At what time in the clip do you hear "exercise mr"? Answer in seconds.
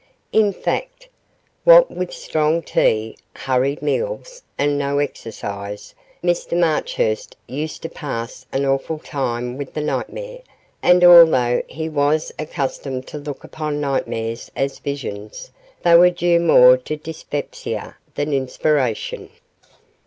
4.97-6.57